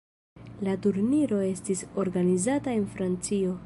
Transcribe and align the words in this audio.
La 0.67 0.73
turniro 0.85 1.43
estis 1.51 1.85
organizata 2.07 2.79
en 2.81 2.93
Francio. 2.97 3.59